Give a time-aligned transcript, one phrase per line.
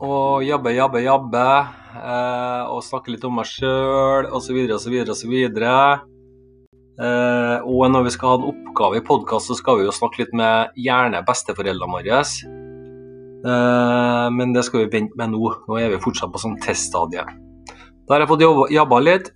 [0.00, 1.46] og jabbe, jabbe, jabbe.
[1.90, 4.58] Eh, og snakke litt om meg sjøl osv.
[4.76, 4.96] osv.
[5.12, 5.34] osv.
[7.00, 10.22] Eh, og når vi skal ha en oppgave i podkast, så skal vi jo snakke
[10.22, 12.22] litt med gjerne besteforeldrene våre.
[13.40, 15.54] Eh, men det skal vi vente med nå.
[15.68, 17.24] Nå er vi fortsatt på sånn teststadie.
[18.06, 19.32] Da har jeg fått jobba litt.